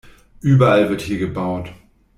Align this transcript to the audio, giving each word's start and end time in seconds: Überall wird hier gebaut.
Überall 0.39 0.89
wird 0.89 1.01
hier 1.01 1.19
gebaut. 1.19 1.71